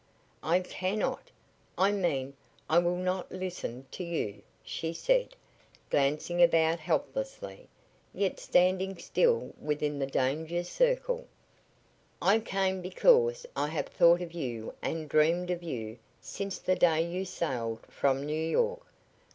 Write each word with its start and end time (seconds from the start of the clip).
"I 0.41 0.61
cannot! 0.61 1.29
I 1.77 1.91
mean, 1.91 2.33
I 2.67 2.79
will 2.79 2.95
not 2.97 3.31
listen 3.31 3.85
to 3.91 4.03
you," 4.03 4.41
she 4.63 4.93
said, 4.93 5.35
glancing 5.91 6.41
about 6.41 6.79
helplessly, 6.79 7.67
yet 8.11 8.39
standing 8.39 8.97
still 8.97 9.53
within 9.61 9.99
the 9.99 10.07
danger 10.07 10.63
circle. 10.63 11.27
"I 12.19 12.39
came 12.39 12.81
because 12.81 13.45
I 13.55 13.67
have 13.67 13.89
thought 13.89 14.21
of 14.23 14.31
you 14.33 14.73
and 14.81 15.07
dreamed 15.07 15.51
of 15.51 15.61
you 15.61 15.99
since 16.19 16.57
the 16.57 16.73
day 16.75 17.05
you 17.07 17.23
sailed 17.23 17.85
from 17.85 18.25
New 18.25 18.33
York. 18.33 18.81